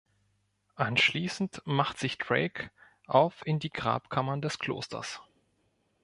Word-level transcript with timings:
Anschließend 0.77 1.61
macht 1.65 1.99
sich 1.99 2.17
Drake 2.17 2.71
auf 3.05 3.45
in 3.45 3.59
die 3.59 3.69
Grabkammern 3.69 4.41
des 4.41 4.57
Klosters. 4.57 5.21